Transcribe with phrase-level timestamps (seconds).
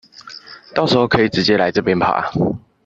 [0.73, 2.31] 到時候可以直接來這邊爬